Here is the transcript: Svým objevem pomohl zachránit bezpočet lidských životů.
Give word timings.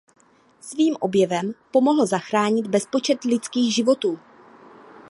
Svým 0.61 0.95
objevem 0.99 1.53
pomohl 1.71 2.05
zachránit 2.05 2.67
bezpočet 2.67 3.23
lidských 3.23 3.75
životů. 3.75 4.19